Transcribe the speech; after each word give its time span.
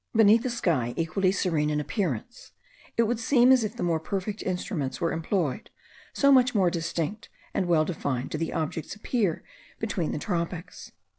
Beneath 0.15 0.43
a 0.45 0.49
sky 0.49 0.95
equally 0.97 1.31
serene 1.31 1.69
in 1.69 1.79
appearance, 1.79 2.53
it 2.97 3.03
would 3.03 3.19
seem 3.19 3.51
as 3.51 3.63
if 3.63 3.79
more 3.79 3.99
perfect 3.99 4.41
instruments 4.41 4.99
were 4.99 5.11
employed; 5.11 5.69
so 6.11 6.31
much 6.31 6.55
more 6.55 6.71
distinct 6.71 7.29
and 7.53 7.67
well 7.67 7.85
defined 7.85 8.31
do 8.31 8.39
the 8.39 8.51
objects 8.51 8.95
appear 8.95 9.43
between 9.79 10.11
the 10.11 10.17
tropics. 10.17 10.91